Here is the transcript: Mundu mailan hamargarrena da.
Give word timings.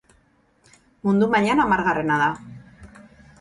Mundu 1.09 1.27
mailan 1.35 1.61
hamargarrena 1.65 2.19
da. 2.23 2.31